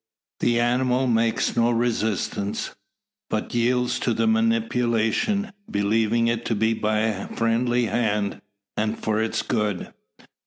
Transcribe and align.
The 0.39 0.59
animal 0.59 1.05
makes 1.05 1.55
no 1.55 1.69
resistance; 1.69 2.73
but 3.29 3.53
yields 3.53 3.99
to 3.99 4.15
the 4.15 4.25
manipulation, 4.25 5.53
believing 5.69 6.25
it 6.25 6.43
to 6.45 6.55
be 6.55 6.73
by 6.73 7.01
a 7.01 7.27
friendly 7.35 7.85
hand, 7.85 8.41
and 8.75 8.97
for 8.97 9.21
its 9.21 9.43
good. 9.43 9.93